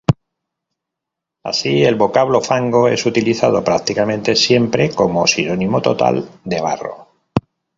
Así, 1.43 1.83
el 1.83 1.93
vocablo 1.93 2.41
fango 2.41 2.87
es 2.87 3.05
utilizado 3.05 3.63
prácticamente 3.63 4.35
siempre 4.35 4.89
como 4.89 5.27
sinónimo 5.27 5.79
total 5.79 6.27
de 6.43 6.59
barro. 6.59 7.07